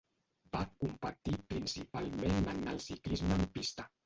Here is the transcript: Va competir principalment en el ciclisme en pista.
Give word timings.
Va 0.55 0.61
competir 0.83 1.35
principalment 1.53 2.51
en 2.55 2.65
el 2.73 2.81
ciclisme 2.89 3.39
en 3.39 3.47
pista. 3.61 3.89